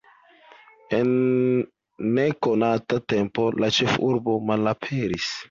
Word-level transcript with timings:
En 0.99 1.11
nekonata 2.15 2.99
tempo 3.15 3.47
la 3.61 3.71
ĉefurbo 3.79 4.41
malaperis. 4.51 5.31